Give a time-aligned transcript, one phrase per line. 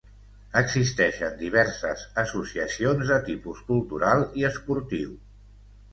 [0.61, 5.17] Existeixen diverses associacions de tipus cultural i esportiu.